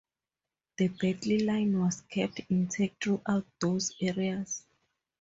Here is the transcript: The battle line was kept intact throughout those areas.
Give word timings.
The 0.77 0.87
battle 0.87 1.45
line 1.45 1.79
was 1.79 2.01
kept 2.01 2.41
intact 2.49 3.03
throughout 3.03 3.45
those 3.59 3.93
areas. 4.01 4.65